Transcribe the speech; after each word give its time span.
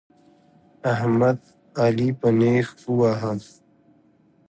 احمد؛ 0.93 1.39
علي 1.83 2.09
په 2.19 2.29
نېښ 2.39 2.67
وواهه. 2.87 3.33